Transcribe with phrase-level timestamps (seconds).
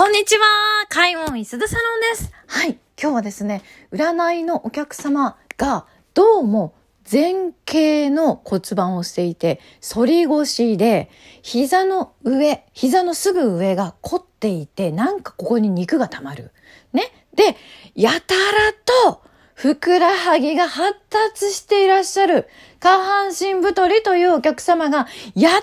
[0.00, 0.46] こんにちは
[0.88, 2.32] 開門いすだサロンです。
[2.46, 2.78] はい。
[2.98, 3.60] 今日はですね、
[3.92, 5.84] 占いのお客様が
[6.14, 6.74] どうも
[7.12, 11.10] 前傾の骨盤をしていて、反り腰で、
[11.42, 16.52] 膝の上、膝のすぐ上が凝っていて、なんかここに肉が溜まる。
[16.94, 17.12] ね。
[17.36, 17.58] で、
[17.94, 18.72] やたら
[19.04, 19.20] と、
[19.52, 22.48] ふくらはぎが発達していらっしゃる
[22.78, 25.60] 下半身太りというお客様がやたら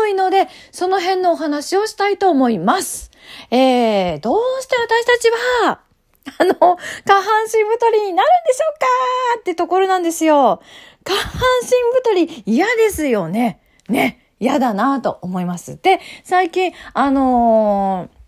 [0.00, 3.09] 多いので、その辺のお話をしたいと思います。
[3.50, 5.30] えー、どうして私たち
[5.66, 5.80] は、
[6.38, 6.54] あの、
[7.04, 8.86] 下半身太りになるんでしょうか
[9.40, 10.60] ってところなんですよ。
[11.04, 13.60] 下半身太り嫌ですよね。
[13.88, 14.26] ね。
[14.38, 15.78] 嫌だなと思います。
[15.82, 18.20] で、最近、あのー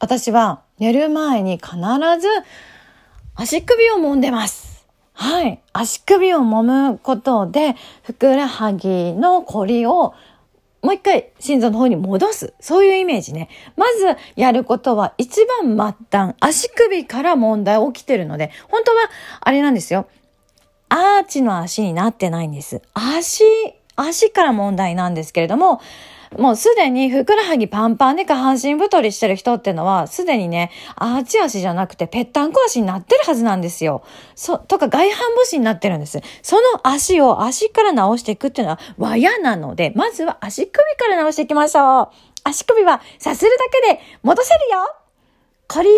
[0.00, 1.74] 私は寝る前に必
[2.20, 2.28] ず
[3.34, 4.86] 足首を揉んでます。
[5.12, 5.60] はい。
[5.72, 10.14] 足首を揉むことで、ふくらはぎのこりを
[10.82, 12.54] もう一回心臓の方に戻す。
[12.60, 13.48] そういうイメージね。
[13.76, 20.06] まずやることは一番末端、足首から問題起きてるので、本当はあれなんですよ。
[20.88, 22.80] アーチの足になってないんです。
[22.94, 23.44] 足、
[23.96, 25.80] 足から問題なんですけれども、
[26.36, 34.02] もうすでにふくらはぎパンパンで下半身太りしてる人ってのは、すでにね、アーチ足じゃなくてぺったんこ足になってるはずなんですよ。
[34.34, 36.20] そ、とか外反母趾になってるんです。
[36.42, 42.08] その足を足から直していくっていうのは和やなので、まずは足首から直していきましょう。
[42.44, 44.94] 足首はさするだけで戻せるよ
[45.66, 45.94] こりを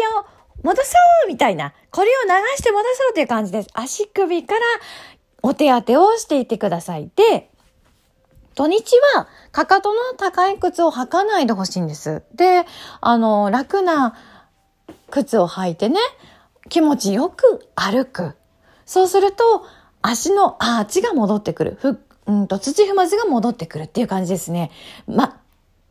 [0.62, 0.92] 戻そ
[1.26, 1.72] うみたいな。
[1.90, 3.68] これを流して戻そうという感じです。
[3.72, 4.60] 足首から
[5.42, 7.10] お手当てをしていてください。
[7.14, 7.49] で、
[8.60, 12.22] 土日はかかとの高い靴を履かないでほしいんです。
[12.34, 12.66] で、
[13.00, 14.14] あの、楽な
[15.10, 15.98] 靴を履いてね、
[16.68, 18.36] 気持ちよく歩く。
[18.84, 19.64] そうすると、
[20.02, 21.78] 足のアーチが戻ってくる。
[21.80, 24.70] ふ、うんと、土踏まずが戻ってくるっていう感じですね。
[25.06, 25.40] ま、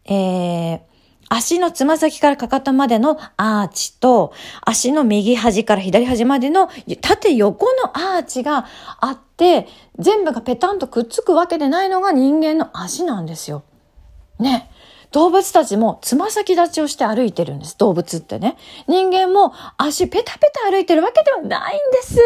[0.05, 0.79] えー、
[1.29, 6.69] 足のつま先からかかとまでのアーチと、足の右端から左端までの
[7.01, 8.65] 縦横のアーチが
[8.99, 9.67] あって、
[9.99, 13.63] 全部がペタンとくっつくわけでないのが人間の足なんですよ。
[14.39, 14.71] ね。
[15.11, 17.77] 動物たちもつま先立ちをして歩いてるんです。
[17.77, 18.57] 動物ってね。
[18.87, 22.17] 人間も足ペタペタ歩いてるわけではないんです。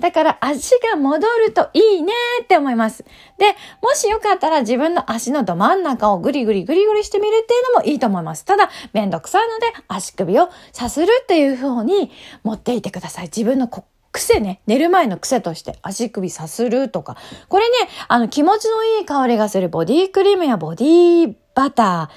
[0.00, 2.12] だから足が戻るといいね
[2.42, 3.04] って思います。
[3.38, 8.44] で、もしよかったら自分の足のど真ん中をグリグリグリグリしてみるっていうのもいいと思います。
[8.44, 12.10] ただ、めんどくさいので足首をさするっていう風に
[12.44, 13.24] 持っていてください。
[13.24, 13.68] 自分の
[14.12, 17.16] 癖ね、寝る前の癖として足首さするとか。
[17.48, 17.76] これね、
[18.08, 22.10] あの気持ちのいい香りがするボディクリームやボディバタ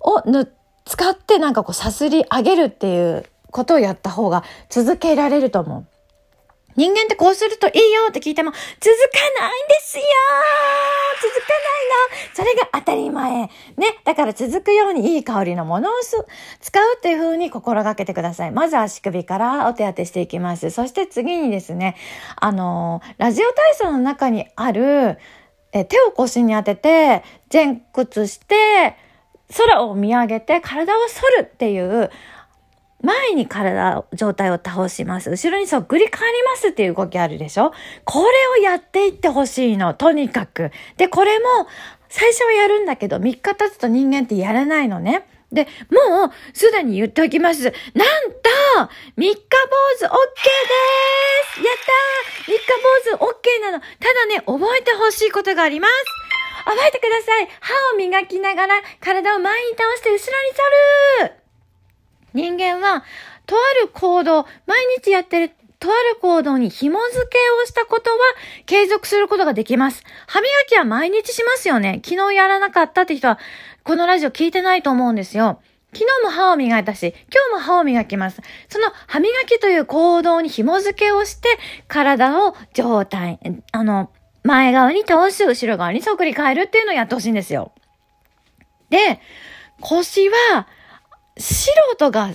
[0.00, 0.52] ーをぬ
[0.84, 5.86] 使ってなんかこうさすり上げるっていうことをやった方が続けられると思う。
[6.76, 10.04] 人間ってこうするといいよって聞いても続かないんですよ
[11.22, 13.42] 続かないのそれが当たり前。
[13.42, 13.50] ね。
[14.04, 18.50] だから続くようにいい香りのものを使うっていう風に心がけてください。
[18.50, 20.70] まず足首からお手当てしていきます。
[20.70, 21.96] そして次にですね、
[22.36, 25.18] あのー、ラジオ体操の中にある、
[25.74, 28.96] え手を腰に当てて前屈して
[29.54, 30.96] 空を見上げて体を
[31.36, 32.10] 反るっていう
[33.02, 35.28] 前に体、状態を倒します。
[35.28, 37.72] 後ろにそっくり返りますっていう動きあるでしょ？
[38.06, 38.20] こ
[38.56, 39.92] れをやっていってほしいの。
[39.92, 40.70] とにかく。
[40.96, 41.44] で、これも、
[42.08, 45.26] 最初はやるんだけど、3日経つと人間ってやらないのね。
[45.54, 47.62] で、もう、すでに言っておきます。
[47.62, 47.78] なんと、
[49.16, 49.40] 三日坊
[49.98, 50.14] 主 OK でー
[51.54, 52.66] すやったー三日
[53.10, 53.80] 坊主 OK なの。
[53.80, 55.94] ただね、覚えてほしいことがあります。
[56.64, 57.48] 覚えてください。
[57.60, 60.52] 歯を磨きながら体を前に倒して後ろに
[61.22, 61.34] 反る
[62.32, 63.04] 人間は、
[63.46, 68.16] とある行動、毎日やってるとある行動に紐付けをしたことは
[68.64, 70.02] 継続することができます。
[70.26, 72.00] 歯磨きは毎日しますよね。
[72.02, 73.38] 昨日やらなかったって人は、
[73.84, 75.60] このラジオ聞いてないと思うんですよ。
[75.92, 78.40] 昨日も歯を磨いたし、今日も歯を磨きます。
[78.68, 81.48] その歯磨きという行動に紐付けをして、
[81.86, 83.38] 体を状態、
[83.72, 84.10] あの、
[84.42, 87.72] 前側に倒す、後ろ側にそっくり変えるっていうのをやってほしいんですよ。
[88.88, 89.20] で、
[89.80, 90.66] 腰は、
[91.36, 92.30] 素人が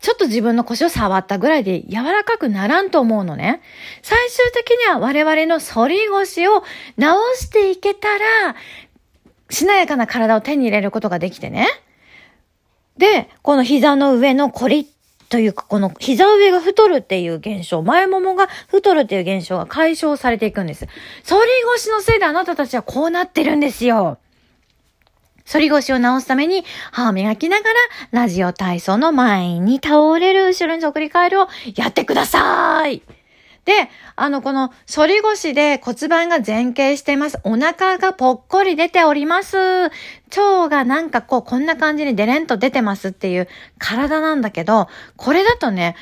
[0.00, 3.60] ちょっと自分の腰を触ったぐらいで柔らかくならんと思うのね。
[4.02, 6.62] 最終的には我々の反り腰を
[6.96, 8.56] 直していけたら、
[9.50, 11.68] しなやかな体を手に入れることができてね。
[12.96, 14.88] で、この膝の上のコリ
[15.28, 20.86] というか、この膝上が太るっていう現象、前ももが太るっていう現象が解消されていくんです。
[21.28, 24.18] 反り腰のせいであなたたちはこうなってるんですよ。
[25.50, 27.74] 反り腰を直すために歯を磨きながら
[28.12, 33.02] ラジオ体操の前に倒れる後ろにそっくり返るをやってください。
[33.64, 37.38] で、あの、この反り腰で骨盤が前傾しています。
[37.44, 39.56] お腹がぽっこり出ております。
[39.56, 43.48] 腸がなんかこう、こんな感じにデレンと出てますっていう
[43.78, 45.96] 体なんだけど、これだとね、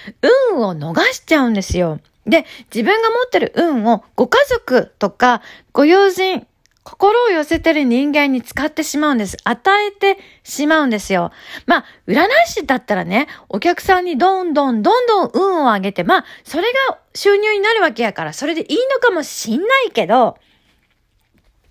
[0.52, 2.00] 運を逃しちゃうんですよ。
[2.26, 6.46] で、自分が持ってる運をご家族とかご友人、
[6.88, 9.36] 心を寄せてる人間に使ってしまうんです。
[9.44, 11.32] 与えてしまうんですよ。
[11.66, 20.38] まあ、占い師だったらね、お客さんにどんどんどんどん運を上げて、まあ、それが収入になるわけやから、それでいいのかもしんないけど、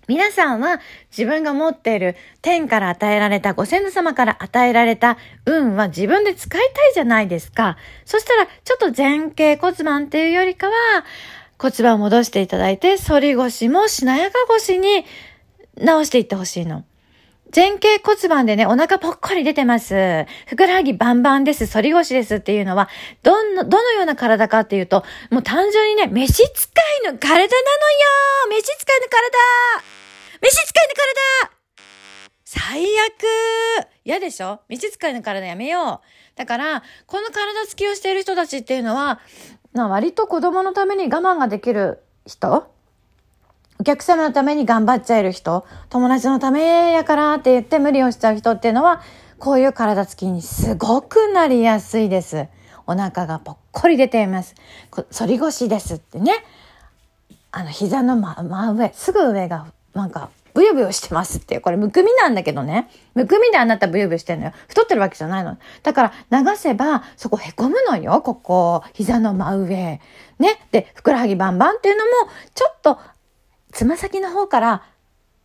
[0.06, 0.80] 皆さんは
[1.10, 7.76] 自分が持っている天から与えられたご先祖様から与えられた運は自分で使いたいじゃないですか。
[8.04, 10.72] そしたらちょっと前傾骨盤っていうよりかは
[11.58, 15.04] 骨盤を戻していただいて、反り腰もしなやか腰に
[15.76, 16.84] 直していってほしいの。
[17.54, 20.26] 前傾骨盤でね、お腹ぽっこり出てます。
[20.46, 21.66] ふくらはぎバンバンです。
[21.66, 22.88] 反り腰ですっていうのは、
[23.22, 27.48] どの、どのような体かっていうと、もう単純にね、召使いの体なのよ
[28.50, 29.38] 召使いの体
[30.42, 31.58] 召使いの体
[32.44, 34.60] 最悪嫌でしょ？
[34.70, 36.38] 召使いの体やめよう。
[36.38, 39.20] だから、この体つきをしている人たちっていうのは、
[39.74, 42.70] ま割と子供のために我慢ができる人？
[43.78, 45.66] お客様のために頑張っちゃえる人？
[45.90, 49.02] 友達のためやからって言って無理をしちゃう人っていうのは、
[49.38, 52.46] こういう体つきにすごくなりやすいです。
[52.86, 54.54] お腹がぽっこり出ています。
[55.12, 56.32] 反り腰ですってね。
[57.50, 61.60] あの、膝の真、真上、すぐ上が、なんか、ブヨブヨしてますっていう。
[61.60, 62.90] これ、むくみなんだけどね。
[63.14, 64.52] むくみであなたブヨブヨしてんのよ。
[64.66, 65.56] 太ってるわけじゃないの。
[65.84, 68.20] だから、流せば、そこへこむのよ。
[68.22, 68.82] ここ。
[68.92, 70.00] 膝の真上。
[70.40, 70.60] ね。
[70.72, 72.10] で、ふくらはぎバンバンっていうのも、
[72.56, 72.98] ちょっと、
[73.70, 74.82] つま先の方から、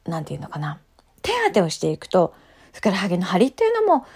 [0.07, 0.79] なんていうのかな。
[1.21, 2.33] 手当てをしていくと、
[2.71, 4.07] ふくらはぎの張りっていうのも、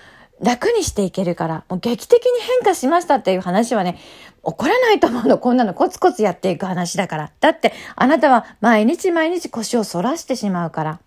[0.41, 3.99] 楽にしていけるから、もう劇的に変化しましたっていう話はね、
[4.47, 5.37] 起こらないと思うの。
[5.37, 7.31] こんなのコツコツやっていく話だから。
[7.41, 10.99] だって、あなたは毎日毎日腰を反らしてしまうから。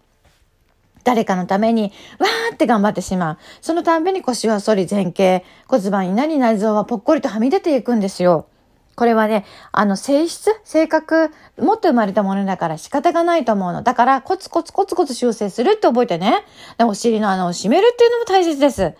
[1.05, 3.39] 誰かのために、わーって頑張ってしまう。
[3.63, 8.47] そのたんびに腰は反り前傾、骨盤になり内臓はぽっこりとはみ出ていくんですよ。
[8.95, 13.81] これはね、あの、性質、性格、持って生まれたものだから仕方がないと思うの。
[13.81, 16.45] だから、コツコツコツコツ修正するって覚えてね。
[16.79, 18.93] お尻の穴を締めるっていうのも大切です。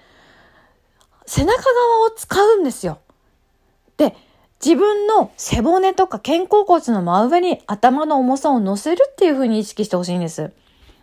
[1.27, 3.01] 背中側を使うんですよ。
[3.99, 4.17] で、
[4.65, 10.53] 自分の背骨とか肩甲骨の真上に頭の重さを乗せるっていう風に意識してほしいんです。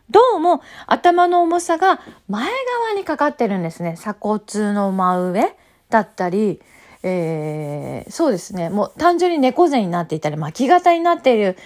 [0.09, 1.99] どうも頭の重さが
[2.29, 3.95] 前側にかかってるんですね。
[3.95, 4.41] 鎖骨
[4.73, 5.55] の真上
[5.89, 6.61] だったり、
[7.01, 8.69] えー、そうですね。
[8.69, 11.57] もう単純に猫背になっていたり巻き型になっている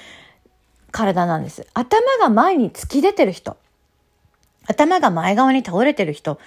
[0.92, 1.68] 体なんです。
[1.74, 3.58] 頭が前に突き出てる人。
[4.66, 6.40] 頭が前側に倒れてる人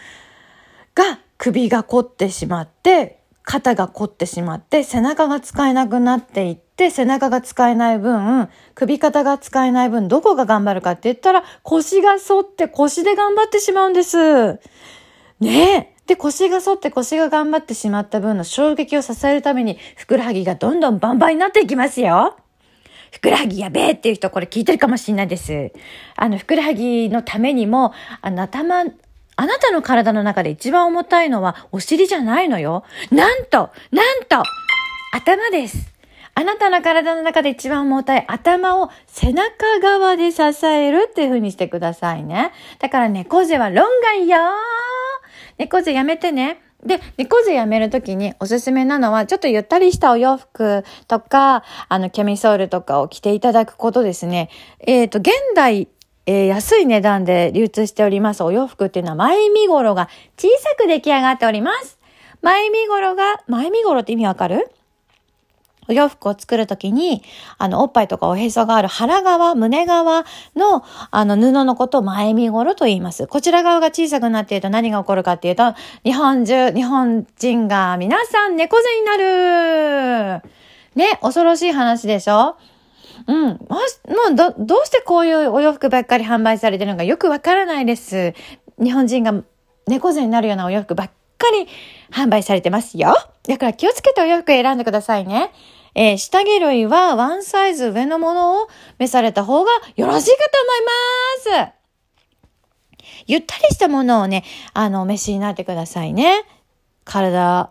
[0.95, 14.55] が首が凝ってしまって、肩が凝ってしまって、背中が使えなくなっていって、背中が使えない分、首肩が使えない分、どこが頑張るかって言ったら、腰が反って腰で頑張ってしまうんです。
[15.41, 15.95] ねえ。
[16.07, 22.37] で、腰が反って腰が頑張ってしまった分の衝撃を支えるために、ふくらはぎがどんどんバンバンになっていきますよ。
[23.13, 25.73] ふくらはぎやべえっていう人これ聞いてるかもしれないです。
[26.17, 27.93] あの、ふくらはぎのためにも、
[28.23, 28.85] あの、頭
[29.37, 32.85] あなたの体の中で一番重たいのはお尻じゃないのよ。
[33.11, 34.43] なんと、なんと、
[35.13, 35.95] 頭です。
[36.37, 42.51] あなたの体の中で一番重たい頭を背中側で支えるっていう風にしてくださいね。
[42.81, 44.39] だから猫背は論外よ
[45.59, 46.61] 猫背やめてね。
[46.85, 54.51] で、猫背やめるときにおすすめなのは、ちょっとゆったりしたお洋服とか、あの、キャミソールとかを着ていただくことですね。
[54.81, 55.89] えっ、ー、と、現代
[56.27, 61.99] えー、安い値段で流通しておりますお洋服っていうのは前身頃が小さく出来上がっております。
[62.41, 64.71] 前身頃が、前身頃って意味わかる？
[65.87, 67.23] お洋服を作るときに、
[67.59, 70.25] あの、おっぱいとかおへそがある腹側、胸側
[70.57, 73.27] の、あの、布のことを前身頃と言います。
[73.27, 80.43] こちら側が小さくなっていると何が起こるかっていうと、日本中、日本人が皆さん猫背になる
[80.95, 82.57] ね、恐ろしい話でしょ？
[83.27, 83.49] うん。
[83.49, 83.57] も
[84.31, 88.35] う、ど、どうしてこういうお洋服ばっかり販売されてるのかよくわからないです。
[88.83, 89.43] 日本人が
[89.87, 91.69] 猫背になるようなお洋服ばっかり
[92.11, 93.15] 販売されてますよ。
[93.49, 95.53] だから気をつけてお洋服選んでくださいね。
[95.95, 100.51] えー、下着類はワンサイズ上のものを召された方がよろしいかと
[101.51, 101.85] 思います。
[103.27, 106.45] ゆったりしたものをね、あの、お召しになってくださいね。
[107.05, 107.71] 体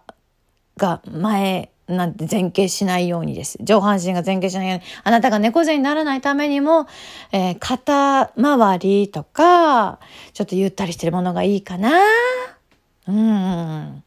[0.77, 3.57] が前なんて前傾しないようにです。
[3.61, 4.83] 上半身が前傾しないように。
[5.03, 6.87] あなたが猫背にならないためにも、
[7.31, 9.99] えー、肩周りとか、
[10.33, 11.91] ちょっとゆったりしてるものがいいかな。
[13.07, 14.03] うん。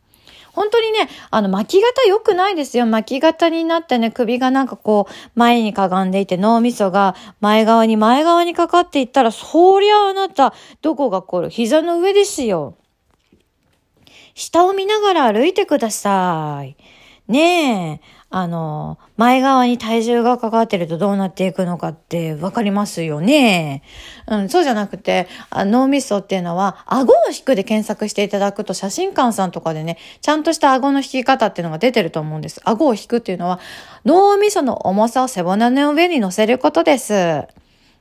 [0.55, 2.87] 本当にね、あの、巻き型良くないですよ。
[2.87, 11.51] 巻き型になってね、首がなんかこう、前にかがんでいて脳みそが前側に前側にかかっていったら、そりゃあなた、どこが来る？
[11.51, 12.75] 膝の上ですよ。
[14.33, 16.75] 下を見ながら歩いてください。
[17.29, 18.17] ねえ。
[18.31, 23.83] あの、前側に体重がかかってるとどうなっていくのかってわかりますよね。
[24.27, 32.61] うん、そうじゃなくて、脳みそっていうのは、顎を引くで検索していただくと写真館さんとかでね、ちゃんとした顎の引き方っていうのが出てると思うんです。
[32.65, 33.59] 顎を引くっていうのは、
[34.05, 37.47] 脳みその重さを背骨の上に乗せることです。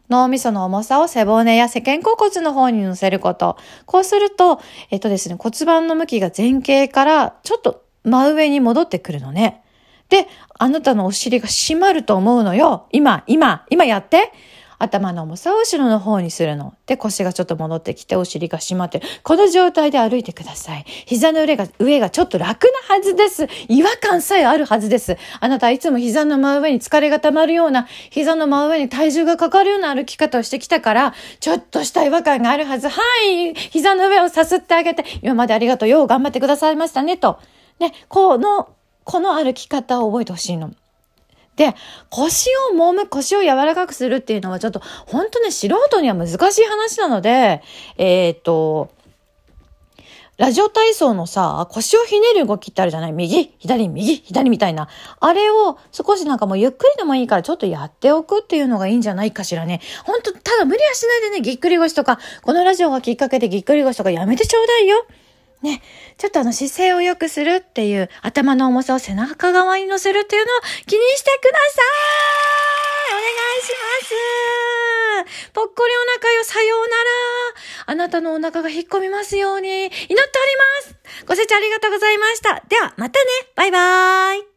[0.09, 3.57] 脳みその重さを背骨や背肩甲骨の方に乗せること。
[3.85, 4.59] こうすると、
[4.91, 9.61] えっとですね、骨盤の向きが前傾からちょっと真上に戻ってくるのね。
[10.09, 12.87] で、あなたのお尻が締まると思うのよ。
[12.91, 14.31] 今、今、今やって。
[14.77, 16.73] 頭の重さを後ろの方にするの。
[16.85, 19.07] で、腰がちょっと戻ってきて、お尻が締まってる。
[19.23, 20.83] この状態で歩いてください。
[21.05, 23.47] 膝の上が、上がちょっと楽なはずです。
[23.67, 25.17] 違和感さえあるはずです。
[25.39, 32.89] あなたはいつも膝の真上に疲れが溜まるような、膝の真上に体重がかかるような歩き方をしてきたから、ちょっとした違和感があるはず。
[32.89, 35.89] はい、膝の上をさすってあげて、今までありがとう。
[35.89, 37.39] よう頑張ってくださいましたね、と。
[37.79, 38.69] ね、この
[39.03, 40.71] この歩き方を覚えてほしいの。
[41.55, 41.73] で、
[42.09, 47.61] 腰を揉む、腰を柔らかくするっていうのはちょっと、本当ね、素人には難しい話なので、
[47.97, 48.89] えっ、と、
[50.37, 53.13] ラジオ体操のさ、腰をひねる動きってあるじゃない？
[53.13, 54.89] 右、左、右、左みたいな。
[55.21, 59.79] あれを少しなんかもうゆっくりでもいいからちょっとやっておくっていうのがいいんじゃないかしらね。
[60.03, 65.05] ほんと、ただ無理はしないでね、ぎっくり腰とか、このラジオがきっかけでぎっくり腰とかやめてちょうだいよ。
[65.61, 65.81] ね、
[66.17, 71.85] ちょっとあの姿勢を良くするっていう頭の重さを背中側に乗せるっていうのを気にしてください。
[73.11, 73.71] お願いし
[75.23, 75.51] ます。
[75.53, 76.93] ぽっこりお腹よ、さようなら。
[77.87, 80.23] あなたのお腹が引っ込みますように祈っておりま
[80.81, 81.25] す。
[81.25, 82.63] ご清聴ありがとうございました。
[82.67, 83.25] では、またね。
[83.55, 84.54] バイバーイ。